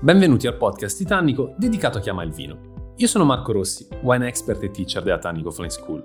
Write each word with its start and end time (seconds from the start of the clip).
Benvenuti 0.00 0.46
al 0.46 0.56
podcast 0.56 0.96
Titanico 0.96 1.54
dedicato 1.56 1.98
a 1.98 2.00
chi 2.00 2.08
ama 2.08 2.22
il 2.22 2.30
vino. 2.30 2.92
Io 2.98 3.08
sono 3.08 3.24
Marco 3.24 3.50
Rossi, 3.50 3.88
wine 4.02 4.28
expert 4.28 4.62
e 4.62 4.70
teacher 4.70 5.02
della 5.02 5.18
Tannico 5.18 5.50
Flying 5.50 5.72
School. 5.72 6.04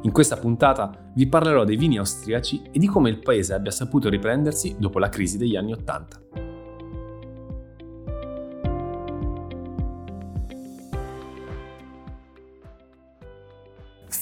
In 0.00 0.12
questa 0.12 0.38
puntata 0.38 1.10
vi 1.14 1.28
parlerò 1.28 1.64
dei 1.64 1.76
vini 1.76 1.98
austriaci 1.98 2.62
e 2.72 2.78
di 2.78 2.86
come 2.86 3.10
il 3.10 3.18
paese 3.18 3.52
abbia 3.52 3.70
saputo 3.70 4.08
riprendersi 4.08 4.76
dopo 4.78 4.98
la 4.98 5.10
crisi 5.10 5.36
degli 5.36 5.56
anni 5.56 5.72
Ottanta. 5.72 6.18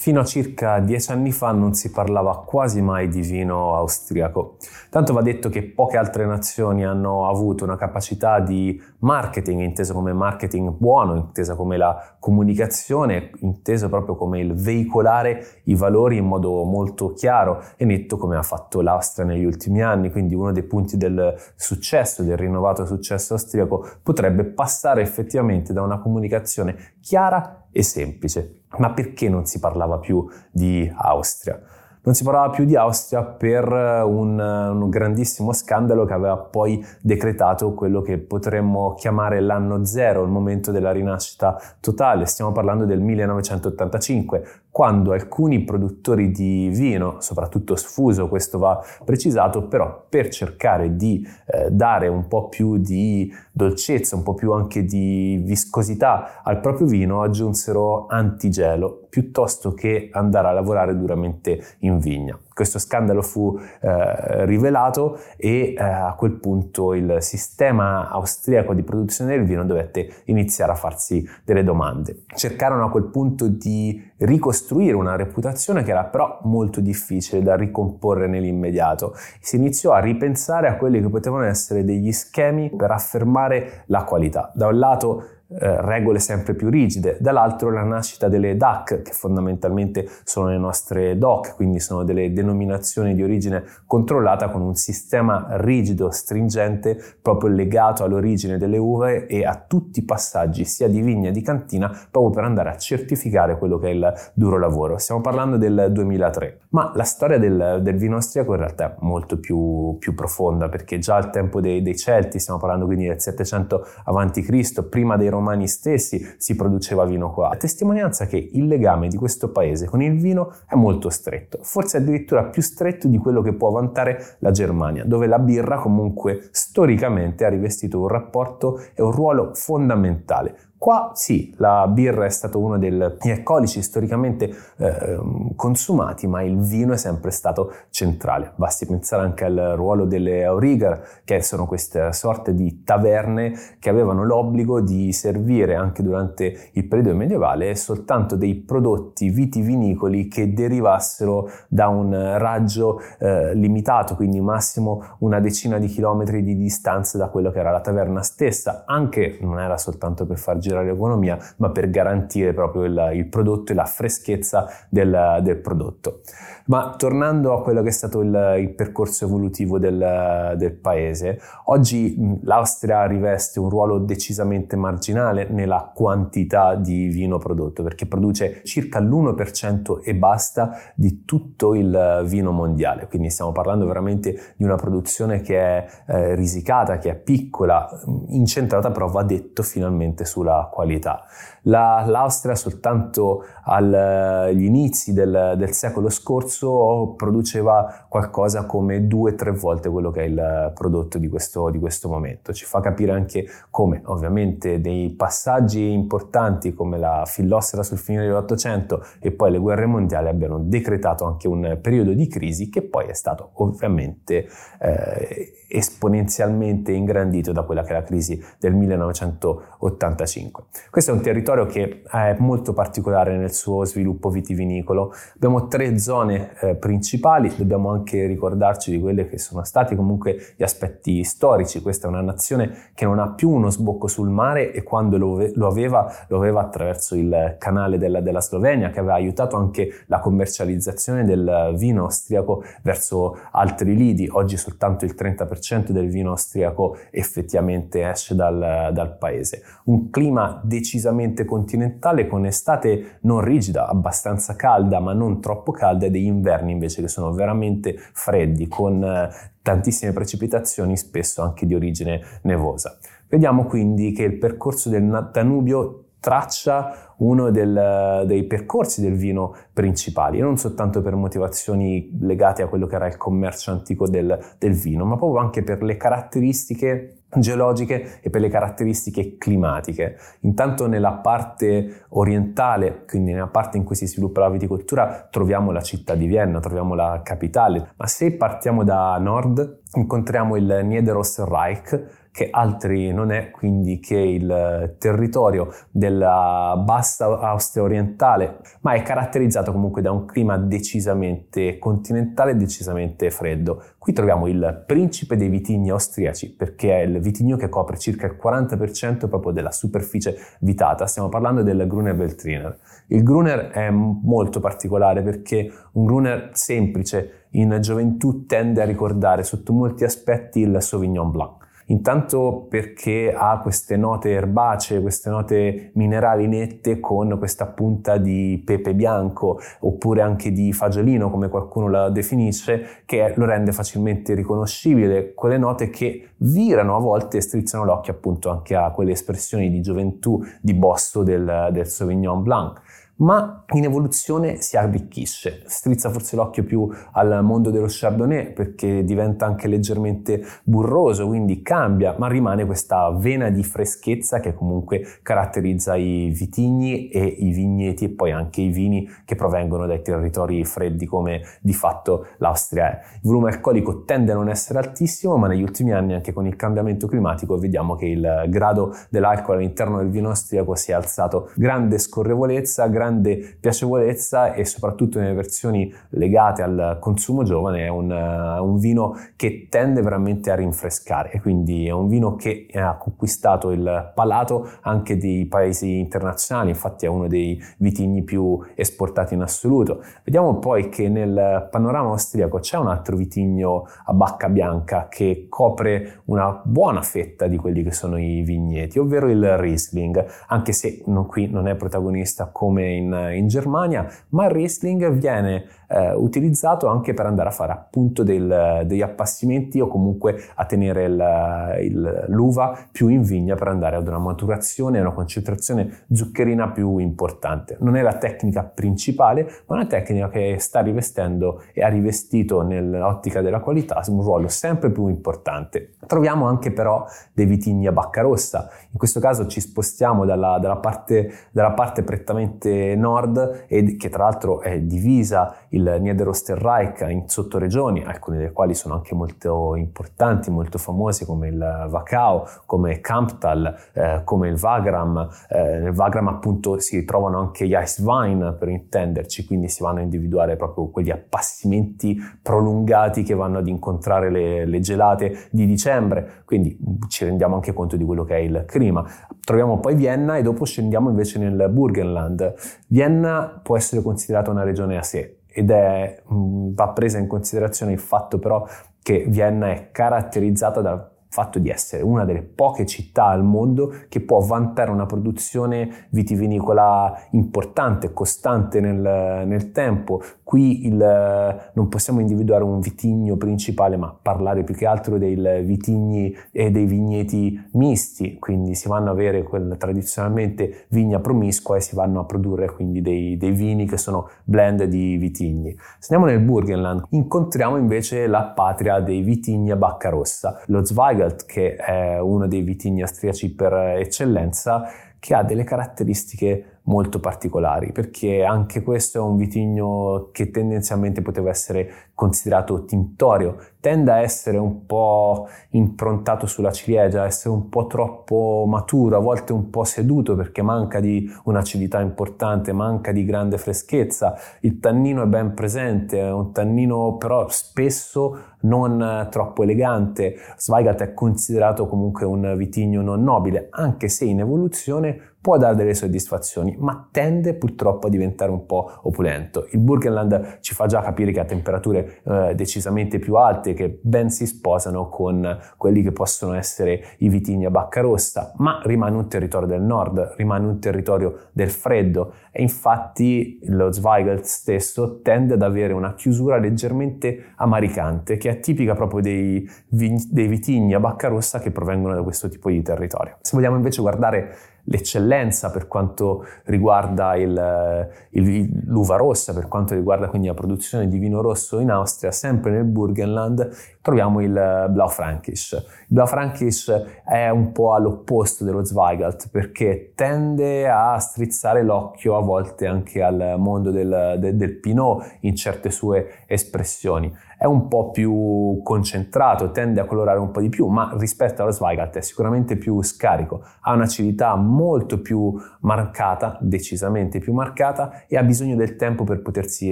Fino 0.07 0.21
a 0.21 0.23
circa 0.23 0.79
dieci 0.79 1.11
anni 1.11 1.33
fa 1.33 1.51
non 1.51 1.73
si 1.73 1.91
parlava 1.91 2.45
quasi 2.45 2.81
mai 2.81 3.09
di 3.09 3.19
vino 3.19 3.75
austriaco. 3.75 4.55
Tanto 4.89 5.11
va 5.11 5.21
detto 5.21 5.49
che 5.49 5.63
poche 5.63 5.97
altre 5.97 6.25
nazioni 6.25 6.85
hanno 6.85 7.27
avuto 7.27 7.65
una 7.65 7.75
capacità 7.75 8.39
di 8.39 8.81
marketing, 8.99 9.59
inteso 9.59 9.93
come 9.93 10.13
marketing 10.13 10.69
buono, 10.69 11.13
intesa 11.15 11.55
come 11.55 11.75
la 11.75 12.15
comunicazione, 12.19 13.31
inteso 13.41 13.89
proprio 13.89 14.15
come 14.15 14.39
il 14.39 14.53
veicolare 14.53 15.61
i 15.65 15.75
valori 15.75 16.15
in 16.15 16.25
modo 16.25 16.63
molto 16.63 17.11
chiaro 17.11 17.61
e 17.75 17.83
netto 17.83 18.15
come 18.15 18.37
ha 18.37 18.43
fatto 18.43 18.79
l'Austria 18.79 19.25
negli 19.25 19.43
ultimi 19.43 19.81
anni. 19.81 20.09
Quindi 20.09 20.35
uno 20.35 20.53
dei 20.53 20.63
punti 20.63 20.95
del 20.95 21.35
successo, 21.57 22.23
del 22.23 22.37
rinnovato 22.37 22.85
successo 22.85 23.33
austriaco, 23.33 23.85
potrebbe 24.01 24.45
passare 24.45 25.01
effettivamente 25.01 25.73
da 25.73 25.81
una 25.81 25.99
comunicazione 25.99 26.93
chiara 27.01 27.66
e 27.71 27.83
semplice. 27.83 28.61
Ma 28.77 28.91
perché 28.91 29.29
non 29.29 29.45
si 29.45 29.59
parlava 29.59 29.97
più 29.99 30.27
di 30.51 30.91
Austria? 30.95 31.61
Non 32.07 32.15
si 32.15 32.23
parlava 32.23 32.51
più 32.51 32.63
di 32.63 32.77
Austria 32.77 33.21
per 33.21 33.67
un, 33.69 34.39
un, 34.39 34.89
grandissimo 34.89 35.51
scandalo 35.51 36.05
che 36.05 36.13
aveva 36.13 36.37
poi 36.37 36.81
decretato 37.01 37.73
quello 37.73 38.01
che 38.01 38.17
potremmo 38.17 38.93
chiamare 38.93 39.41
l'anno 39.41 39.83
zero, 39.83 40.23
il 40.23 40.29
momento 40.29 40.71
della 40.71 40.91
rinascita 40.91 41.59
totale. 41.81 42.25
Stiamo 42.25 42.53
parlando 42.53 42.85
del 42.85 43.01
1985, 43.01 44.47
quando 44.77 45.11
alcuni 45.11 45.63
produttori 45.63 46.29
di 46.29 46.69
vino, 46.71 47.15
soprattutto 47.19 47.75
sfuso, 47.75 48.27
questo 48.27 48.59
va 48.59 48.79
precisato, 49.03 49.63
però 49.63 50.05
per 50.07 50.29
cercare 50.29 50.95
di 50.95 51.27
eh, 51.47 51.71
dare 51.71 52.07
un 52.07 52.27
po' 52.27 52.47
più 52.47 52.77
di 52.77 53.33
dolcezza, 53.51 54.15
un 54.15 54.21
po' 54.21 54.35
più 54.35 54.51
anche 54.51 54.85
di 54.85 55.41
viscosità 55.43 56.43
al 56.43 56.59
proprio 56.59 56.85
vino, 56.85 57.23
aggiunsero 57.23 58.05
antigelo 58.05 59.07
piuttosto 59.09 59.73
che 59.73 60.09
andare 60.11 60.49
a 60.49 60.51
lavorare 60.51 60.95
duramente 60.95 61.59
in 61.79 61.97
vigna. 61.97 62.37
Questo 62.57 62.79
scandalo 62.79 63.21
fu 63.21 63.55
eh, 63.55 64.45
rivelato 64.47 65.19
e 65.37 65.75
eh, 65.77 65.83
a 65.83 66.15
quel 66.17 66.31
punto 66.31 66.95
il 66.95 67.17
sistema 67.19 68.09
austriaco 68.09 68.73
di 68.73 68.81
produzione 68.81 69.37
del 69.37 69.45
vino 69.45 69.63
dovette 69.63 70.23
iniziare 70.23 70.71
a 70.71 70.75
farsi 70.75 71.23
delle 71.45 71.63
domande. 71.63 72.23
Cercarono 72.33 72.85
a 72.85 72.89
quel 72.89 73.11
punto 73.11 73.47
di 73.47 74.03
ricostruire 74.17 74.95
una 74.95 75.15
reputazione 75.15 75.83
che 75.83 75.91
era 75.91 76.05
però 76.05 76.39
molto 76.45 76.81
difficile 76.81 77.43
da 77.43 77.55
ricomporre 77.55 78.25
nell'immediato. 78.25 79.13
Si 79.39 79.57
iniziò 79.57 79.91
a 79.91 79.99
ripensare 79.99 80.67
a 80.67 80.77
quelli 80.77 80.99
che 80.99 81.09
potevano 81.09 81.43
essere 81.43 81.83
degli 81.83 82.11
schemi 82.11 82.71
per 82.75 82.89
affermare 82.89 83.83
la 83.85 84.03
qualità. 84.03 84.51
Da 84.55 84.65
un 84.65 84.79
lato 84.79 85.36
eh, 85.49 85.81
regole 85.81 86.19
sempre 86.19 86.55
più 86.55 86.69
rigide, 86.69 87.17
dall'altro 87.21 87.71
la 87.71 87.83
nascita 87.83 88.27
delle 88.27 88.57
DAC, 88.57 89.01
che 89.01 89.13
fondamentalmente 89.13 90.05
sono 90.23 90.49
le 90.49 90.57
nostre 90.57 91.17
DOC, 91.17 91.55
quindi 91.55 91.79
sono 91.79 92.03
delle 92.03 92.33
denominazioni 92.33 93.15
di 93.15 93.23
origine 93.23 93.63
controllata 93.85 94.49
con 94.49 94.61
un 94.61 94.75
sistema 94.75 95.47
rigido, 95.51 96.11
stringente, 96.11 96.99
proprio 97.21 97.49
legato 97.49 98.03
all'origine 98.03 98.57
delle 98.57 98.77
uve 98.77 99.25
e 99.27 99.45
a 99.45 99.55
tutti 99.55 99.99
i 99.99 100.03
passaggi, 100.03 100.65
sia 100.65 100.89
di 100.89 101.01
vigna 101.01 101.27
che 101.27 101.31
di 101.31 101.41
cantina, 101.41 101.87
proprio 102.11 102.33
per 102.33 102.43
andare 102.43 102.69
a 102.71 102.75
certificare 102.75 103.57
quello 103.57 103.77
che 103.77 103.87
è 103.87 103.91
il 103.91 104.13
duro 104.33 104.59
lavoro. 104.59 104.97
Stiamo 104.97 105.21
parlando 105.21 105.55
del 105.55 105.87
2003, 105.91 106.59
ma 106.71 106.91
la 106.93 107.03
storia 107.03 107.37
del, 107.37 107.79
del 107.81 107.95
vino 107.95 108.15
austriaco 108.15 108.51
in 108.51 108.59
realtà 108.59 108.91
è 108.91 108.95
molto 108.99 109.39
più, 109.39 109.95
più, 109.97 110.13
profonda, 110.13 110.67
perché 110.67 110.99
già 110.99 111.15
al 111.15 111.29
tempo 111.29 111.61
dei, 111.61 111.81
dei 111.81 111.95
Celti, 111.95 112.37
stiamo 112.37 112.59
parlando 112.59 112.85
quindi 112.85 113.07
del 113.07 113.21
700 113.21 113.85
a.C., 114.03 114.83
prima 114.89 115.15
dei 115.15 115.29
romani 115.29 115.35
stessi 115.67 116.25
si 116.37 116.55
produceva 116.55 117.05
vino 117.05 117.31
qua. 117.31 117.49
A 117.49 117.55
testimonianza 117.55 118.25
che 118.25 118.49
il 118.53 118.67
legame 118.67 119.07
di 119.07 119.17
questo 119.17 119.51
paese 119.51 119.85
con 119.85 120.01
il 120.01 120.19
vino 120.19 120.53
è 120.67 120.75
molto 120.75 121.09
stretto, 121.09 121.59
forse 121.61 121.97
addirittura 121.97 122.45
più 122.45 122.61
stretto 122.61 123.07
di 123.07 123.17
quello 123.17 123.41
che 123.41 123.53
può 123.53 123.71
vantare 123.71 124.37
la 124.39 124.51
Germania, 124.51 125.03
dove 125.05 125.27
la 125.27 125.39
birra 125.39 125.77
comunque 125.77 126.49
storicamente 126.51 127.45
ha 127.45 127.49
rivestito 127.49 127.99
un 127.99 128.07
rapporto 128.07 128.79
e 128.93 129.01
un 129.01 129.11
ruolo 129.11 129.51
fondamentale 129.53 130.57
Qua 130.79 131.11
sì, 131.15 131.55
la 131.57 131.87
birra 131.87 132.25
è 132.25 132.29
stato 132.29 132.59
uno 132.59 132.77
degli 132.77 133.01
alcolici 133.01 133.81
storicamente 133.81 134.55
eh, 134.77 135.19
consumati, 135.55 136.27
ma 136.27 136.43
il 136.43 136.59
vino 136.59 136.93
è 136.93 136.97
sempre 136.97 137.31
stato 137.31 137.73
centrale. 137.89 138.51
Basti 138.55 138.85
pensare 138.85 139.23
anche 139.23 139.43
al 139.43 139.73
ruolo 139.75 140.05
delle 140.05 140.45
Aurigar, 140.45 141.01
che 141.25 141.41
sono 141.41 141.65
queste 141.65 142.13
sorte 142.13 142.53
di 142.53 142.83
taverne 142.83 143.53
che 143.79 143.89
avevano 143.89 144.23
l'obbligo 144.23 144.79
di 144.79 145.11
servire 145.13 145.73
anche 145.73 146.03
durante 146.03 146.69
il 146.73 146.85
periodo 146.85 147.15
medievale 147.15 147.73
soltanto 147.75 148.35
dei 148.35 148.53
prodotti 148.53 149.29
vitivinicoli 149.29 150.27
che 150.27 150.53
derivassero 150.53 151.49
da 151.67 151.87
un 151.87 152.11
raggio 152.37 153.01
eh, 153.17 153.55
limitato, 153.55 154.15
quindi 154.15 154.39
massimo 154.39 155.15
una 155.19 155.39
decina 155.39 155.79
di 155.79 155.87
chilometri 155.87 156.43
di 156.43 156.55
distanza 156.55 157.17
da 157.17 157.29
quello 157.29 157.49
che 157.49 157.57
era 157.57 157.71
la 157.71 157.81
taverna 157.81 158.21
stessa, 158.21 158.83
anche 158.85 159.39
non 159.41 159.59
era 159.59 159.77
soltanto 159.77 160.27
per 160.27 160.37
far 160.37 160.57
girare 160.57 160.65
l'economia, 160.73 161.37
ma 161.57 161.69
per 161.69 161.89
garantire 161.89 162.53
proprio 162.53 162.83
il, 162.83 163.11
il 163.13 163.27
prodotto 163.27 163.71
e 163.71 163.75
la 163.75 163.85
freschezza 163.85 164.67
del, 164.89 165.39
del, 165.41 165.57
prodotto. 165.57 166.21
Ma 166.65 166.95
tornando 166.97 167.53
a 167.53 167.61
quello 167.61 167.81
che 167.81 167.89
è 167.89 167.91
stato 167.91 168.21
il, 168.21 168.55
il 168.59 168.73
percorso 168.73 169.25
evolutivo 169.25 169.79
del, 169.79 170.55
del 170.57 170.73
paese, 170.73 171.39
oggi 171.65 172.15
l'Austria 172.41 173.05
riveste 173.05 173.59
un 173.59 173.69
ruolo 173.69 173.99
decisamente 173.99 174.75
marginale 174.75 175.47
nella 175.49 175.91
quantità 175.93 176.75
di 176.75 177.07
vino 177.07 177.37
prodotto, 177.37 177.83
perché 177.83 178.05
produce 178.05 178.61
circa 178.63 178.99
l'1% 178.99 180.01
e 180.03 180.15
basta 180.15 180.77
di 180.95 181.23
tutto 181.25 181.73
il 181.73 182.23
vino 182.25 182.51
mondiale. 182.51 183.07
Quindi 183.07 183.29
stiamo 183.29 183.51
parlando 183.51 183.85
veramente 183.85 184.53
di 184.57 184.63
una 184.63 184.75
produzione 184.75 185.41
che 185.41 185.59
è 185.59 185.85
eh, 186.07 186.35
risicata, 186.35 186.97
che 186.97 187.11
è 187.11 187.15
piccola, 187.15 187.87
incentrata 188.27 188.91
però 188.91 189.07
va 189.07 189.23
detto 189.23 189.63
finalmente 189.63 190.25
sulla 190.25 190.56
qualità. 190.65 191.23
La, 191.63 192.03
L'Austria 192.07 192.55
soltanto 192.55 193.43
agli 193.63 194.63
inizi 194.63 195.13
del, 195.13 195.55
del, 195.57 195.73
secolo 195.73 196.09
scorso 196.09 197.13
produceva 197.17 198.05
qualcosa 198.07 198.65
come 198.65 199.05
due 199.07 199.31
o 199.31 199.35
tre 199.35 199.51
volte 199.51 199.89
quello 199.89 200.11
che 200.11 200.21
è 200.21 200.25
il 200.25 200.71
prodotto 200.73 201.17
di 201.17 201.27
questo, 201.27 201.69
di 201.69 201.79
questo 201.79 202.07
momento. 202.07 202.53
Ci 202.53 202.65
fa 202.65 202.79
capire 202.79 203.11
anche 203.11 203.45
come 203.69 204.01
ovviamente 204.05 204.79
dei 204.79 205.09
passaggi 205.09 205.91
importanti 205.91 206.73
come 206.73 206.97
la 206.97 207.23
fillossera 207.25 207.83
sul 207.83 207.97
finire 207.97 208.25
dell'Ottocento 208.25 209.03
e 209.19 209.31
poi 209.31 209.51
le 209.51 209.57
guerre 209.57 209.85
mondiali 209.85 210.29
abbiano 210.29 210.59
decretato 210.59 211.25
anche 211.25 211.47
un 211.47 211.79
periodo 211.81 212.13
di 212.13 212.27
crisi 212.27 212.69
che 212.69 212.81
poi 212.81 213.07
è 213.07 213.13
stato 213.13 213.51
ovviamente 213.55 214.47
eh, 214.79 215.51
esponenzialmente 215.69 216.93
ingrandito 216.93 217.51
da 217.51 217.63
quella 217.63 217.83
che 217.83 217.89
è 217.89 217.93
la 217.93 218.03
crisi 218.03 218.41
del 218.59 218.73
1985. 218.73 220.46
Questo 220.89 221.11
è 221.11 221.13
un 221.13 221.21
territorio 221.21 221.65
che 221.65 222.01
è 222.09 222.35
molto 222.39 222.73
particolare 222.73 223.37
nel 223.37 223.53
suo 223.53 223.85
sviluppo 223.85 224.29
vitivinicolo. 224.29 225.13
Abbiamo 225.35 225.67
tre 225.67 225.97
zone 225.99 226.51
eh, 226.59 226.75
principali, 226.75 227.51
dobbiamo 227.55 227.91
anche 227.91 228.25
ricordarci 228.25 228.91
di 228.91 228.99
quelle 228.99 229.27
che 229.27 229.37
sono 229.37 229.63
stati 229.63 229.95
comunque 229.95 230.53
gli 230.55 230.63
aspetti 230.63 231.23
storici. 231.23 231.81
Questa 231.81 232.07
è 232.07 232.09
una 232.09 232.21
nazione 232.21 232.89
che 232.93 233.05
non 233.05 233.19
ha 233.19 233.31
più 233.31 233.49
uno 233.49 233.69
sbocco 233.69 234.07
sul 234.07 234.29
mare 234.29 234.71
e 234.71 234.83
quando 234.83 235.17
lo, 235.17 235.49
lo 235.53 235.67
aveva, 235.67 236.11
lo 236.27 236.37
aveva 236.37 236.61
attraverso 236.61 237.15
il 237.15 237.55
canale 237.57 237.97
della, 237.97 238.21
della 238.21 238.41
Slovenia 238.41 238.89
che 238.89 238.99
aveva 238.99 239.15
aiutato 239.15 239.57
anche 239.57 240.03
la 240.07 240.19
commercializzazione 240.19 241.23
del 241.23 241.75
vino 241.77 242.03
austriaco 242.03 242.63
verso 242.83 243.37
altri 243.51 243.95
lidi. 243.95 244.27
Oggi 244.31 244.57
soltanto 244.57 245.05
il 245.05 245.15
30% 245.17 245.45
90% 245.47 245.91
del 245.91 246.09
vino 246.09 246.31
austriaco 246.31 246.97
effettivamente 247.11 248.07
esce 248.07 248.35
dal, 248.35 248.89
dal 248.93 249.17
paese. 249.17 249.63
Un 249.85 250.09
clima 250.09 250.36
decisamente 250.63 251.45
continentale 251.45 252.27
con 252.27 252.45
estate 252.45 253.19
non 253.21 253.41
rigida, 253.41 253.87
abbastanza 253.87 254.55
calda 254.55 254.99
ma 254.99 255.13
non 255.13 255.41
troppo 255.41 255.71
calda 255.71 256.05
e 256.05 256.11
degli 256.11 256.25
inverni 256.25 256.71
invece 256.71 257.01
che 257.01 257.07
sono 257.07 257.31
veramente 257.33 257.95
freddi 257.97 258.67
con 258.67 259.03
eh, 259.03 259.29
tantissime 259.61 260.13
precipitazioni, 260.13 260.95
spesso 260.95 261.41
anche 261.41 261.65
di 261.65 261.75
origine 261.75 262.21
nevosa. 262.43 262.97
Vediamo 263.27 263.65
quindi 263.65 264.11
che 264.13 264.23
il 264.23 264.37
percorso 264.37 264.89
del 264.89 265.29
Danubio 265.33 266.03
traccia 266.19 267.13
uno 267.17 267.51
del, 267.51 268.23
dei 268.25 268.43
percorsi 268.45 269.01
del 269.01 269.15
vino 269.15 269.55
principali, 269.73 270.39
e 270.39 270.41
non 270.41 270.57
soltanto 270.57 271.01
per 271.01 271.15
motivazioni 271.15 272.17
legate 272.19 272.63
a 272.63 272.67
quello 272.67 272.85
che 272.85 272.95
era 272.95 273.07
il 273.07 273.17
commercio 273.17 273.71
antico 273.71 274.07
del, 274.07 274.37
del 274.57 274.73
vino, 274.73 275.05
ma 275.05 275.15
proprio 275.15 275.41
anche 275.41 275.63
per 275.63 275.81
le 275.83 275.97
caratteristiche 275.97 277.23
geologiche 277.35 278.19
e 278.21 278.29
per 278.29 278.41
le 278.41 278.49
caratteristiche 278.49 279.37
climatiche. 279.37 280.17
Intanto 280.41 280.87
nella 280.87 281.13
parte 281.13 282.05
orientale, 282.09 283.03
quindi 283.05 283.33
nella 283.33 283.47
parte 283.47 283.77
in 283.77 283.83
cui 283.83 283.95
si 283.95 284.07
sviluppa 284.07 284.41
la 284.41 284.49
viticoltura, 284.49 285.27
troviamo 285.29 285.71
la 285.71 285.81
città 285.81 286.15
di 286.15 286.27
Vienna, 286.27 286.59
troviamo 286.59 286.95
la 286.95 287.21
capitale, 287.23 287.93
ma 287.95 288.07
se 288.07 288.35
partiamo 288.35 288.83
da 288.83 289.17
nord 289.17 289.81
incontriamo 289.93 290.55
il 290.55 290.81
Niederösterreich 290.83 292.26
che 292.37 292.49
altri 292.51 293.11
non 293.11 293.31
è 293.31 293.49
quindi 293.49 293.99
che 293.99 294.15
il 294.15 294.95
territorio 294.99 295.73
della 295.89 296.79
bassa 296.85 297.25
Austria 297.39 297.81
orientale, 297.81 298.59
ma 298.81 298.91
è 298.91 299.01
caratterizzato 299.01 299.71
comunque 299.71 300.03
da 300.03 300.11
un 300.11 300.25
clima 300.25 300.55
decisamente 300.55 301.79
continentale 301.79 302.51
e 302.51 302.55
decisamente 302.55 303.31
freddo. 303.31 303.83
Qui 303.97 304.13
troviamo 304.13 304.45
il 304.45 304.83
principe 304.85 305.35
dei 305.35 305.49
vitigni 305.49 305.89
austriaci, 305.89 306.53
perché 306.53 307.01
è 307.01 307.05
il 307.05 307.19
vitigno 307.21 307.57
che 307.57 307.69
copre 307.69 307.97
circa 307.97 308.27
il 308.27 308.37
40% 308.39 309.27
proprio 309.27 309.51
della 309.51 309.71
superficie 309.71 310.37
vitata. 310.59 311.07
Stiamo 311.07 311.29
parlando 311.29 311.63
del 311.63 311.87
Gruner 311.87 312.15
Veltliner. 312.15 312.77
Il 313.07 313.23
Gruner 313.23 313.71
è 313.71 313.89
molto 313.89 314.59
particolare 314.59 315.23
perché 315.23 315.71
un 315.93 316.05
Gruner 316.05 316.51
semplice 316.53 317.47
in 317.53 317.75
gioventù 317.81 318.45
tende 318.45 318.83
a 318.83 318.85
ricordare 318.85 319.41
sotto 319.41 319.73
molti 319.73 320.03
aspetti 320.03 320.59
il 320.59 320.77
Sauvignon 320.79 321.31
Blanc. 321.31 321.65
Intanto 321.89 322.65
perché 322.69 323.33
ha 323.33 323.59
queste 323.59 323.95
note 323.95 324.31
erbacee, 324.31 325.01
queste 325.01 325.29
note 325.29 325.91
minerali 325.93 326.45
nette 326.47 326.99
con 326.99 327.37
questa 327.37 327.67
punta 327.67 328.17
di 328.17 328.61
pepe 328.65 328.93
bianco 328.93 329.59
oppure 329.79 330.21
anche 330.21 330.51
di 330.51 330.73
fagiolino 330.73 331.29
come 331.29 331.47
qualcuno 331.47 331.87
la 331.87 332.09
definisce 332.09 333.01
che 333.05 333.33
lo 333.37 333.45
rende 333.45 333.71
facilmente 333.71 334.33
riconoscibile, 334.33 335.33
quelle 335.33 335.57
note 335.57 335.89
che 335.89 336.31
virano 336.37 336.97
a 336.97 336.99
volte 336.99 337.37
e 337.37 337.41
strizzano 337.41 337.85
l'occhio 337.85 338.13
appunto 338.13 338.49
anche 338.49 338.75
a 338.75 338.91
quelle 338.91 339.11
espressioni 339.11 339.69
di 339.69 339.81
gioventù, 339.81 340.43
di 340.59 340.73
bosso 340.73 341.23
del, 341.23 341.69
del 341.71 341.87
Sauvignon 341.87 342.43
Blanc 342.43 342.81
ma 343.17 343.63
in 343.73 343.83
evoluzione 343.83 344.61
si 344.61 344.77
arricchisce. 344.77 345.63
Strizza 345.65 346.09
forse 346.09 346.35
l'occhio 346.35 346.63
più 346.63 346.89
al 347.13 347.43
mondo 347.43 347.71
dello 347.71 347.87
Chardonnay 347.89 348.53
perché 348.53 349.03
diventa 349.03 349.45
anche 349.45 349.67
leggermente 349.67 350.43
burroso, 350.63 351.27
quindi 351.27 351.61
cambia, 351.61 352.15
ma 352.17 352.27
rimane 352.27 352.65
questa 352.65 353.09
vena 353.11 353.49
di 353.49 353.63
freschezza 353.63 354.39
che 354.39 354.53
comunque 354.53 355.19
caratterizza 355.23 355.95
i 355.95 356.29
vitigni 356.29 357.09
e 357.09 357.23
i 357.23 357.51
vigneti 357.51 358.05
e 358.05 358.09
poi 358.09 358.31
anche 358.31 358.61
i 358.61 358.69
vini 358.69 359.09
che 359.25 359.35
provengono 359.35 359.85
dai 359.85 360.01
territori 360.01 360.63
freddi 360.63 361.05
come 361.05 361.41
di 361.61 361.73
fatto 361.73 362.27
l'Austria 362.37 362.91
è. 362.91 363.01
Il 363.15 363.21
volume 363.23 363.49
alcolico 363.49 364.03
tende 364.03 364.31
a 364.31 364.35
non 364.35 364.49
essere 364.49 364.79
altissimo, 364.79 365.37
ma 365.37 365.47
negli 365.47 365.61
ultimi 365.61 365.91
anni 365.91 366.13
anche 366.13 366.33
con 366.33 366.45
il 366.45 366.55
cambiamento 366.55 367.07
climatico 367.07 367.57
vediamo 367.57 367.95
che 367.95 368.05
il 368.05 368.45
grado 368.47 368.95
dell'alcol 369.09 369.57
all'interno 369.57 369.97
del 369.97 370.09
vino 370.09 370.29
austriaco 370.29 370.75
si 370.75 370.91
è 370.91 370.93
alzato. 370.93 371.51
Grande 371.55 371.97
scorrevolezza, 371.97 372.87
grande 372.87 373.06
grande 373.07 373.57
piacevolezza 373.59 374.53
e 374.53 374.65
soprattutto 374.65 375.19
nelle 375.19 375.33
versioni 375.33 375.93
legate 376.09 376.61
al 376.61 376.97
consumo 376.99 377.43
giovane 377.43 377.85
è 377.85 377.87
un, 377.87 378.11
uh, 378.11 378.63
un 378.63 378.77
vino 378.77 379.15
che 379.35 379.67
tende 379.69 380.01
veramente 380.01 380.51
a 380.51 380.55
rinfrescare 380.55 381.31
e 381.31 381.41
quindi 381.41 381.87
è 381.87 381.91
un 381.91 382.07
vino 382.07 382.35
che 382.35 382.67
ha 382.73 382.97
conquistato 382.97 383.71
il 383.71 384.11
palato 384.13 384.69
anche 384.81 385.17
dei 385.17 385.45
paesi 385.45 385.99
internazionali, 385.99 386.69
infatti 386.69 387.05
è 387.05 387.09
uno 387.09 387.27
dei 387.27 387.61
vitigni 387.77 388.23
più 388.23 388.59
esportati 388.75 389.33
in 389.33 389.41
assoluto. 389.41 390.03
Vediamo 390.23 390.59
poi 390.59 390.89
che 390.89 391.07
nel 391.09 391.67
panorama 391.71 392.09
austriaco 392.09 392.59
c'è 392.59 392.77
un 392.77 392.87
altro 392.87 393.15
vitigno 393.15 393.85
a 394.05 394.13
bacca 394.13 394.49
bianca 394.49 395.07
che 395.09 395.45
copre 395.49 396.21
una 396.25 396.61
buona 396.63 397.01
fetta 397.01 397.47
di 397.47 397.57
quelli 397.57 397.83
che 397.83 397.91
sono 397.91 398.17
i 398.17 398.41
vigneti, 398.41 398.99
ovvero 398.99 399.29
il 399.29 399.57
Riesling, 399.57 400.25
anche 400.47 400.73
se 400.73 401.03
non, 401.05 401.25
qui 401.25 401.47
non 401.47 401.67
è 401.67 401.75
protagonista 401.75 402.49
come 402.51 402.96
in, 402.97 403.31
in 403.33 403.47
Germania, 403.47 404.07
ma 404.29 404.45
il 404.45 404.51
wrestling 404.51 405.09
viene 405.11 405.65
eh, 405.87 406.13
utilizzato 406.13 406.87
anche 406.87 407.13
per 407.13 407.25
andare 407.25 407.49
a 407.49 407.51
fare 407.51 407.71
appunto 407.71 408.23
del, 408.23 408.83
degli 408.85 409.01
appassimenti 409.01 409.79
o 409.79 409.87
comunque 409.87 410.37
a 410.55 410.65
tenere 410.65 411.03
il, 411.05 411.75
il, 411.81 412.25
l'uva 412.27 412.77
più 412.91 413.07
in 413.07 413.21
vigna 413.21 413.55
per 413.55 413.67
andare 413.69 413.95
ad 413.95 414.07
una 414.07 414.19
maturazione 414.19 414.97
e 414.97 415.01
una 415.01 415.13
concentrazione 415.13 416.05
zuccherina 416.11 416.71
più 416.71 416.97
importante. 416.97 417.77
Non 417.79 417.95
è 417.95 418.01
la 418.01 418.17
tecnica 418.17 418.63
principale, 418.63 419.43
ma 419.67 419.75
una 419.75 419.85
tecnica 419.85 420.29
che 420.29 420.57
sta 420.59 420.81
rivestendo 420.81 421.63
e 421.73 421.83
ha 421.83 421.87
rivestito 421.87 422.61
nell'ottica 422.61 423.41
della 423.41 423.59
qualità 423.59 424.01
un 424.07 424.21
ruolo 424.21 424.47
sempre 424.47 424.91
più 424.91 425.07
importante. 425.07 425.93
Troviamo 426.05 426.47
anche 426.47 426.71
però 426.71 427.05
dei 427.33 427.45
vitigni 427.45 427.87
a 427.87 427.91
bacca 427.91 428.21
rossa, 428.21 428.69
in 428.91 428.97
questo 428.97 429.19
caso 429.19 429.47
ci 429.47 429.59
spostiamo 429.59 430.25
dalla, 430.25 430.57
dalla, 430.59 430.77
parte, 430.77 431.31
dalla 431.51 431.71
parte 431.71 432.03
prettamente 432.03 432.95
nord 432.95 433.65
e 433.67 433.95
che 433.97 434.09
tra 434.09 434.23
l'altro 434.23 434.61
è 434.61 434.79
divisa 434.79 435.55
il 435.77 435.97
Niederösterreich 436.01 437.07
in 437.09 437.29
sottoregioni, 437.29 438.03
alcune 438.03 438.37
delle 438.37 438.51
quali 438.51 438.73
sono 438.73 438.95
anche 438.95 439.15
molto 439.15 439.75
importanti, 439.75 440.49
molto 440.51 440.77
famose 440.77 441.25
come 441.25 441.47
il 441.47 441.87
Wachau, 441.89 442.43
come 442.65 442.99
Kamptal, 442.99 443.75
eh, 443.93 444.21
come 444.23 444.49
il 444.49 444.59
Wagram. 444.59 445.29
Eh, 445.49 445.79
nel 445.79 445.93
Wagram 445.95 446.27
appunto 446.27 446.79
si 446.79 447.05
trovano 447.05 447.39
anche 447.39 447.67
gli 447.67 447.73
Eiswein 447.73 448.55
per 448.59 448.69
intenderci, 448.69 449.45
quindi 449.45 449.69
si 449.69 449.83
vanno 449.83 449.99
a 449.99 450.01
individuare 450.01 450.55
proprio 450.55 450.89
quegli 450.89 451.11
appassimenti 451.11 452.17
prolungati 452.41 453.23
che 453.23 453.35
vanno 453.35 453.59
ad 453.59 453.67
incontrare 453.67 454.29
le, 454.29 454.65
le 454.65 454.79
gelate 454.79 455.47
di 455.51 455.65
dicembre, 455.65 456.41
quindi 456.45 456.77
ci 457.07 457.25
rendiamo 457.25 457.55
anche 457.55 457.73
conto 457.73 457.95
di 457.95 458.03
quello 458.03 458.23
che 458.23 458.35
è 458.35 458.39
il 458.39 458.63
clima. 458.65 459.05
Troviamo 459.43 459.79
poi 459.79 459.95
Vienna 459.95 460.37
e 460.37 460.41
dopo 460.41 460.65
scendiamo 460.65 461.09
invece 461.09 461.39
nel 461.39 461.69
Burgenland. 461.69 462.53
Vienna 462.87 463.59
può 463.61 463.77
essere 463.77 464.01
considerata 464.01 464.51
una 464.51 464.63
regione 464.63 464.97
a 464.97 465.03
sé, 465.03 465.36
ed 465.57 465.71
è, 465.71 466.21
va 466.27 466.89
presa 466.89 467.17
in 467.17 467.25
considerazione 467.25 467.91
il 467.91 467.99
fatto 467.99 468.37
però 468.37 468.63
che 469.01 469.25
Vienna 469.27 469.71
è 469.71 469.89
caratterizzata 469.89 470.81
da 470.81 471.11
fatto 471.29 471.59
di 471.59 471.69
essere 471.69 472.03
una 472.03 472.25
delle 472.25 472.41
poche 472.41 472.85
città 472.85 473.25
al 473.25 473.43
mondo 473.43 473.93
che 474.09 474.21
può 474.21 474.39
vantare 474.39 474.91
una 474.91 475.05
produzione 475.05 476.07
vitivinicola 476.09 477.27
importante, 477.31 478.13
costante 478.13 478.79
nel, 478.79 479.45
nel 479.45 479.71
tempo. 479.71 480.21
Qui 480.43 480.87
il, 480.87 481.69
non 481.73 481.89
possiamo 481.89 482.21
individuare 482.21 482.63
un 482.63 482.79
vitigno 482.79 483.35
principale, 483.35 483.97
ma 483.97 484.17
parlare 484.19 484.63
più 484.63 484.73
che 484.73 484.85
altro 484.85 485.17
dei 485.17 485.35
vitigni 485.63 486.33
e 486.51 486.71
dei 486.71 486.85
vigneti 486.85 487.59
misti, 487.73 488.37
quindi 488.39 488.73
si 488.75 488.87
vanno 488.87 489.09
a 489.09 489.11
avere 489.11 489.43
quel, 489.43 489.75
tradizionalmente 489.77 490.85
vigna 490.89 491.19
promiscua 491.19 491.75
e 491.75 491.81
si 491.81 491.95
vanno 491.95 492.21
a 492.21 492.25
produrre 492.25 492.71
quindi 492.71 493.01
dei, 493.01 493.37
dei 493.37 493.51
vini 493.51 493.85
che 493.85 493.97
sono 493.97 494.29
blend 494.43 494.83
di 494.83 495.17
vitigni. 495.17 495.75
Se 495.99 496.13
andiamo 496.13 496.33
nel 496.33 496.43
Burgenland, 496.43 497.03
incontriamo 497.09 497.77
invece 497.77 498.27
la 498.27 498.43
patria 498.43 498.99
dei 498.99 499.21
vitigni 499.21 499.71
a 499.71 499.75
bacca 499.75 500.09
rossa, 500.09 500.61
lo 500.67 500.85
Zweig 500.85 501.16
Weigelt, 501.17 501.45
che 501.45 501.75
è 501.75 502.19
uno 502.19 502.47
dei 502.47 502.61
vitigni 502.61 503.01
austriaci 503.01 503.53
per 503.53 503.73
eccellenza, 503.73 504.89
che 505.19 505.33
ha 505.33 505.43
delle 505.43 505.63
caratteristiche 505.63 506.76
molto 506.87 507.19
particolari, 507.19 507.91
perché 507.91 508.43
anche 508.43 508.81
questo 508.81 509.19
è 509.19 509.21
un 509.21 509.37
vitigno 509.37 510.29
che 510.31 510.51
tendenzialmente 510.51 511.21
poteva 511.21 511.49
essere 511.49 512.09
considerato 512.13 512.85
tintorio, 512.85 513.57
tende 513.79 514.11
a 514.11 514.21
essere 514.21 514.57
un 514.57 514.85
po' 514.85 515.47
improntato 515.71 516.47
sulla 516.47 516.71
ciliegia, 516.71 517.25
essere 517.25 517.53
un 517.53 517.69
po' 517.69 517.87
troppo 517.87 518.65
maturo, 518.67 519.17
a 519.17 519.19
volte 519.19 519.53
un 519.53 519.69
po' 519.69 519.83
seduto 519.83 520.35
perché 520.35 520.61
manca 520.61 520.99
di 520.99 521.29
un'acidità 521.43 521.99
importante, 521.99 522.73
manca 522.73 523.11
di 523.11 523.23
grande 523.23 523.57
freschezza, 523.57 524.35
il 524.61 524.79
tannino 524.79 525.23
è 525.23 525.27
ben 525.27 525.53
presente, 525.53 526.19
è 526.19 526.31
un 526.31 526.51
tannino 526.51 527.17
però 527.17 527.47
spesso 527.49 528.55
non 528.61 529.27
troppo 529.29 529.63
elegante. 529.63 530.35
Zweigart 530.55 531.01
è 531.01 531.13
considerato 531.13 531.85
comunque 531.85 532.25
un 532.25 532.55
vitigno 532.57 533.01
non 533.01 533.23
nobile, 533.23 533.67
anche 533.71 534.09
se 534.09 534.25
in 534.25 534.39
evoluzione 534.39 535.35
può 535.47 535.57
dare 535.57 535.75
delle 535.75 535.93
soddisfazioni, 535.93 536.75
ma 536.77 537.07
tende 537.09 537.53
purtroppo 537.53 538.07
a 538.07 538.09
diventare 538.09 538.51
un 538.51 538.65
po' 538.65 538.99
opulento. 539.03 539.65
Il 539.71 539.79
Burgenland 539.79 540.57
ci 540.59 540.73
fa 540.73 540.87
già 540.87 540.99
capire 540.99 541.31
che 541.31 541.39
a 541.39 541.45
temperature 541.45 542.19
eh, 542.25 542.53
decisamente 542.53 543.17
più 543.17 543.35
alte, 543.35 543.73
che 543.73 543.97
ben 544.01 544.29
si 544.29 544.45
sposano 544.45 545.07
con 545.07 545.57
quelli 545.77 546.01
che 546.01 546.11
possono 546.11 546.53
essere 546.53 547.15
i 547.19 547.29
vitigni 547.29 547.63
a 547.63 547.69
bacca 547.69 548.01
rossa, 548.01 548.51
ma 548.57 548.81
rimane 548.83 549.15
un 549.15 549.29
territorio 549.29 549.69
del 549.69 549.81
nord, 549.83 550.33
rimane 550.35 550.67
un 550.67 550.79
territorio 550.79 551.47
del 551.53 551.69
freddo 551.69 552.33
e 552.51 552.61
infatti 552.61 553.59
lo 553.67 553.89
Zweigelt 553.89 554.43
stesso 554.43 555.21
tende 555.21 555.53
ad 555.53 555.61
avere 555.61 555.93
una 555.93 556.13
chiusura 556.13 556.57
leggermente 556.57 557.53
amaricante, 557.55 558.35
che 558.35 558.49
è 558.49 558.59
tipica 558.59 558.95
proprio 558.95 559.21
dei, 559.21 559.65
dei 559.87 560.47
vitigni 560.47 560.93
a 560.93 560.99
bacca 560.99 561.29
rossa 561.29 561.59
che 561.59 561.71
provengono 561.71 562.15
da 562.15 562.21
questo 562.21 562.49
tipo 562.49 562.69
di 562.69 562.81
territorio. 562.81 563.37
Se 563.39 563.55
vogliamo 563.55 563.77
invece 563.77 564.01
guardare 564.01 564.75
l'eccellenza 564.89 565.69
per 565.71 565.87
quanto 565.87 566.45
riguarda 566.65 567.35
il, 567.35 568.09
il, 568.31 568.69
l'uva 568.85 569.15
rossa, 569.15 569.53
per 569.53 569.67
quanto 569.67 569.93
riguarda 569.93 570.27
quindi 570.27 570.47
la 570.47 570.53
produzione 570.53 571.07
di 571.07 571.17
vino 571.17 571.41
rosso 571.41 571.79
in 571.79 571.89
Austria, 571.89 572.31
sempre 572.31 572.71
nel 572.71 572.85
Burgenland 572.85 573.69
troviamo 574.01 574.41
il 574.41 574.87
Blaufränkisch. 574.89 575.73
Il 575.73 576.05
Blaufränkisch 576.07 576.89
è 577.25 577.49
un 577.49 577.71
po' 577.71 577.93
all'opposto 577.93 578.63
dello 578.63 578.85
Zweigalt 578.85 579.49
perché 579.51 580.13
tende 580.15 580.89
a 580.89 581.17
strizzare 581.19 581.83
l'occhio 581.83 582.37
a 582.37 582.41
volte 582.41 582.87
anche 582.87 583.21
al 583.21 583.55
mondo 583.57 583.91
del, 583.91 584.37
del, 584.39 584.55
del 584.55 584.79
Pinot 584.79 585.37
in 585.41 585.55
certe 585.55 585.91
sue 585.91 586.45
espressioni 586.45 587.33
è 587.57 587.65
un 587.65 587.87
po' 587.87 588.11
più 588.11 588.81
concentrato, 588.83 589.71
tende 589.71 589.99
a 589.99 590.05
colorare 590.05 590.37
un 590.37 590.51
po' 590.51 590.61
di 590.61 590.69
più, 590.69 590.85
ma 590.87 591.15
rispetto 591.17 591.63
allo 591.63 591.71
Zweigart 591.71 592.17
è 592.17 592.21
sicuramente 592.21 592.77
più 592.77 593.01
scarico, 593.01 593.63
ha 593.81 593.93
un'acidità 593.93 594.55
molto 594.55 595.21
più 595.21 595.53
marcata, 595.81 596.57
decisamente 596.61 597.39
più 597.39 597.53
marcata 597.53 598.25
e 598.27 598.37
ha 598.37 598.43
bisogno 598.43 598.75
del 598.75 598.95
tempo 598.95 599.23
per 599.23 599.41
potersi 599.41 599.91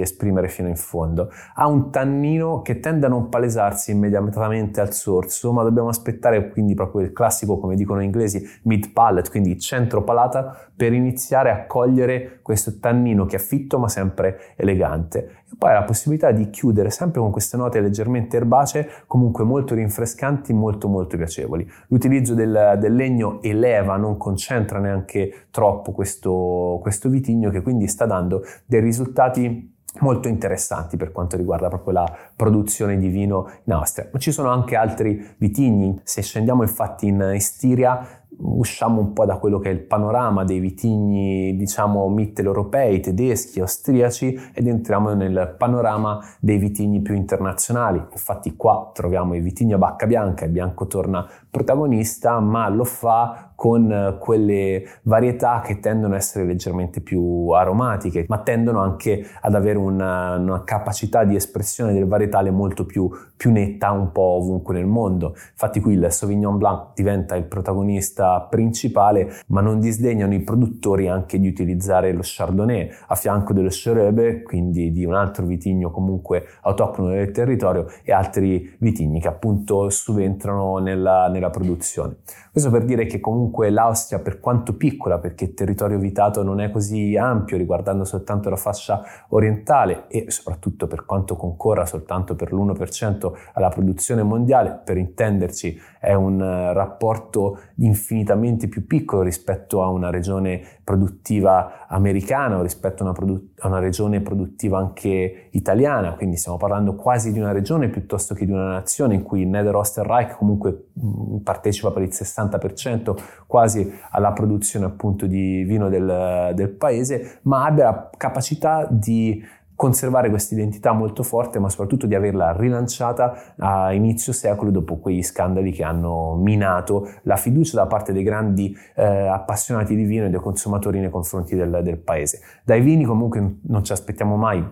esprimere 0.00 0.48
fino 0.48 0.68
in 0.68 0.76
fondo. 0.76 1.30
Ha 1.54 1.66
un 1.66 1.90
tannino 1.90 2.62
che 2.62 2.78
tende 2.78 3.06
a 3.06 3.08
non 3.08 3.28
palesarsi 3.28 3.90
immediatamente 3.90 4.80
al 4.80 4.92
sorso, 4.92 5.52
ma 5.52 5.64
dobbiamo 5.64 5.88
aspettare 5.88 6.50
quindi 6.50 6.74
proprio 6.74 7.02
il 7.02 7.12
classico, 7.12 7.58
come 7.58 7.74
dicono 7.74 8.00
gli 8.00 8.04
inglesi, 8.04 8.46
mid 8.62 8.92
palate, 8.92 9.30
quindi 9.30 9.58
centro 9.58 10.04
palata, 10.04 10.56
per 10.76 10.92
iniziare 10.92 11.50
a 11.50 11.66
cogliere 11.66 12.38
questo 12.42 12.78
tannino 12.78 13.24
che 13.26 13.36
è 13.36 13.40
fitto 13.40 13.78
ma 13.78 13.88
sempre 13.88 14.54
elegante. 14.56 15.42
E 15.48 15.54
poi 15.58 15.72
la 15.72 15.84
possibilità 15.84 16.30
di 16.32 16.50
chiudere 16.50 16.90
sempre 16.90 17.20
con 17.20 17.30
queste 17.56 17.80
note 17.80 17.80
leggermente 17.80 18.36
erbacee, 18.36 18.88
comunque 19.06 19.44
molto 19.44 19.74
rinfrescanti, 19.74 20.52
molto 20.52 20.88
molto 20.88 21.16
piacevoli. 21.16 21.68
L'utilizzo 21.88 22.34
del, 22.34 22.76
del 22.78 22.94
legno 22.94 23.42
eleva, 23.42 23.96
non 23.96 24.16
concentra 24.16 24.78
neanche 24.78 25.46
troppo 25.50 25.92
questo, 25.92 26.78
questo 26.82 27.08
vitigno 27.08 27.50
che 27.50 27.62
quindi 27.62 27.88
sta 27.88 28.06
dando 28.06 28.42
dei 28.66 28.80
risultati 28.80 29.74
molto 30.00 30.28
interessanti 30.28 30.98
per 30.98 31.10
quanto 31.10 31.38
riguarda 31.38 31.68
proprio 31.68 31.94
la 31.94 32.16
produzione 32.36 32.98
di 32.98 33.08
vino 33.08 33.50
in 33.64 33.72
Austria. 33.72 34.08
Ma 34.12 34.18
ci 34.18 34.30
sono 34.30 34.50
anche 34.50 34.76
altri 34.76 35.34
vitigni, 35.38 35.98
se 36.02 36.20
scendiamo 36.20 36.62
infatti 36.62 37.06
in 37.06 37.32
Istiria 37.34 38.24
usciamo 38.38 39.00
un 39.00 39.12
po' 39.12 39.24
da 39.24 39.38
quello 39.38 39.58
che 39.58 39.70
è 39.70 39.72
il 39.72 39.82
panorama 39.82 40.44
dei 40.44 40.58
vitigni, 40.58 41.56
diciamo, 41.56 42.08
mitteleuropei, 42.08 43.00
tedeschi, 43.00 43.60
austriaci 43.60 44.50
ed 44.52 44.66
entriamo 44.66 45.14
nel 45.14 45.54
panorama 45.56 46.20
dei 46.40 46.58
vitigni 46.58 47.00
più 47.00 47.14
internazionali. 47.14 47.98
Infatti 47.98 48.56
qua 48.56 48.90
troviamo 48.92 49.34
i 49.34 49.40
vitigni 49.40 49.72
a 49.72 49.78
bacca 49.78 50.06
bianca, 50.06 50.44
il 50.44 50.50
bianco 50.50 50.86
torna 50.86 51.26
protagonista, 51.50 52.38
ma 52.40 52.68
lo 52.68 52.84
fa 52.84 53.52
con 53.54 54.16
quelle 54.20 54.84
varietà 55.02 55.62
che 55.64 55.80
tendono 55.80 56.12
a 56.12 56.18
essere 56.18 56.44
leggermente 56.44 57.00
più 57.00 57.48
aromatiche, 57.50 58.26
ma 58.28 58.38
tendono 58.38 58.80
anche 58.80 59.26
ad 59.40 59.54
avere 59.54 59.78
una, 59.78 60.36
una 60.36 60.62
capacità 60.62 61.24
di 61.24 61.34
espressione 61.34 61.94
del 61.94 62.06
varietale 62.06 62.50
molto 62.50 62.84
più, 62.84 63.10
più 63.34 63.50
netta 63.50 63.92
un 63.92 64.12
po' 64.12 64.20
ovunque 64.20 64.74
nel 64.74 64.84
mondo. 64.84 65.34
Infatti 65.52 65.80
qui 65.80 65.94
il 65.94 66.06
Sauvignon 66.10 66.58
Blanc 66.58 66.88
diventa 66.94 67.34
il 67.34 67.44
protagonista 67.44 68.15
protagonista 68.16 68.40
principale, 68.48 69.30
ma 69.48 69.60
non 69.60 69.78
disdegnano 69.78 70.32
i 70.32 70.40
produttori 70.40 71.08
anche 71.08 71.38
di 71.38 71.46
utilizzare 71.46 72.12
lo 72.12 72.22
Chardonnay 72.22 72.88
a 73.08 73.14
fianco 73.14 73.52
dello 73.52 73.68
Chorebe, 73.68 74.42
quindi 74.42 74.90
di 74.90 75.04
un 75.04 75.14
altro 75.14 75.44
vitigno 75.44 75.90
comunque 75.90 76.44
autoctono 76.62 77.10
del 77.10 77.30
territorio 77.30 77.86
e 78.02 78.12
altri 78.12 78.74
vitigni 78.78 79.20
che 79.20 79.28
appunto 79.28 79.90
subentrano 79.90 80.78
nella, 80.78 81.28
nella 81.28 81.50
produzione. 81.50 82.16
Questo 82.50 82.70
per 82.70 82.84
dire 82.86 83.04
che 83.04 83.20
comunque 83.20 83.68
l'Austria, 83.68 84.18
per 84.18 84.40
quanto 84.40 84.74
piccola, 84.76 85.18
perché 85.18 85.44
il 85.44 85.54
territorio 85.54 85.98
vitato 85.98 86.42
non 86.42 86.60
è 86.60 86.70
così 86.70 87.14
ampio 87.14 87.58
riguardando 87.58 88.04
soltanto 88.04 88.48
la 88.48 88.56
fascia 88.56 89.02
orientale 89.28 90.04
e 90.08 90.30
soprattutto 90.30 90.86
per 90.86 91.04
quanto 91.04 91.36
concorra 91.36 91.84
soltanto 91.84 92.34
per 92.34 92.54
l'1% 92.54 93.32
alla 93.52 93.68
produzione 93.68 94.22
mondiale, 94.22 94.80
per 94.82 94.96
intenderci 94.96 95.78
è 96.00 96.14
un 96.14 96.40
eh, 96.40 96.72
rapporto 96.72 97.58
infinitamente 98.06 98.68
più 98.68 98.86
piccolo 98.86 99.22
rispetto 99.22 99.82
a 99.82 99.88
una 99.88 100.10
regione 100.10 100.62
produttiva 100.84 101.88
americana 101.88 102.56
o 102.56 102.62
rispetto 102.62 103.02
a 103.02 103.06
una, 103.06 103.12
produ- 103.12 103.58
a 103.58 103.66
una 103.66 103.80
regione 103.80 104.20
produttiva 104.20 104.78
anche 104.78 105.48
italiana, 105.50 106.14
quindi 106.14 106.36
stiamo 106.36 106.56
parlando 106.56 106.94
quasi 106.94 107.32
di 107.32 107.40
una 107.40 107.50
regione 107.50 107.88
piuttosto 107.88 108.34
che 108.34 108.46
di 108.46 108.52
una 108.52 108.68
nazione 108.68 109.14
in 109.14 109.22
cui 109.22 109.40
il 109.40 109.48
Niederösterreich 109.48 110.36
comunque 110.36 110.90
mm, 111.00 111.38
partecipa 111.38 111.90
per 111.90 112.02
il 112.02 112.10
60% 112.12 113.16
quasi 113.48 113.92
alla 114.12 114.32
produzione 114.32 114.86
appunto 114.86 115.26
di 115.26 115.64
vino 115.64 115.88
del, 115.88 116.52
del 116.54 116.68
paese, 116.68 117.40
ma 117.42 117.64
abbia 117.64 117.84
la 117.86 118.10
capacità 118.16 118.86
di 118.88 119.42
conservare 119.76 120.30
questa 120.30 120.54
identità 120.54 120.92
molto 120.92 121.22
forte, 121.22 121.58
ma 121.58 121.68
soprattutto 121.68 122.06
di 122.06 122.14
averla 122.14 122.56
rilanciata 122.56 123.54
a 123.58 123.92
inizio 123.92 124.32
secolo 124.32 124.70
dopo 124.70 124.98
quegli 124.98 125.22
scandali 125.22 125.70
che 125.70 125.84
hanno 125.84 126.34
minato 126.34 127.08
la 127.22 127.36
fiducia 127.36 127.76
da 127.76 127.86
parte 127.86 128.12
dei 128.12 128.22
grandi 128.22 128.74
eh, 128.96 129.04
appassionati 129.04 129.94
di 129.94 130.04
vino 130.04 130.24
e 130.26 130.30
dei 130.30 130.40
consumatori 130.40 130.98
nei 130.98 131.10
confronti 131.10 131.54
del, 131.54 131.80
del 131.82 131.98
paese. 131.98 132.40
Dai 132.64 132.80
vini 132.80 133.04
comunque 133.04 133.58
non 133.62 133.84
ci 133.84 133.92
aspettiamo 133.92 134.36
mai 134.36 134.66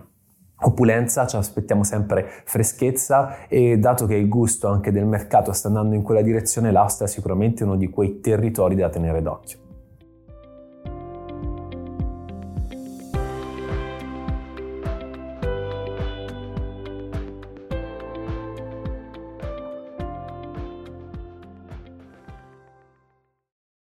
opulenza, 0.57 1.27
ci 1.27 1.35
aspettiamo 1.35 1.83
sempre 1.83 2.25
freschezza 2.45 3.47
e 3.47 3.77
dato 3.77 4.05
che 4.05 4.15
il 4.15 4.27
gusto 4.27 4.67
anche 4.67 4.91
del 4.91 5.05
mercato 5.05 5.51
sta 5.51 5.67
andando 5.67 5.95
in 5.95 6.01
quella 6.01 6.21
direzione, 6.21 6.71
l'Austria 6.71 7.07
è 7.07 7.11
sicuramente 7.11 7.63
uno 7.63 7.75
di 7.75 7.89
quei 7.89 8.19
territori 8.19 8.75
da 8.75 8.89
tenere 8.89 9.21
d'occhio. 9.21 9.64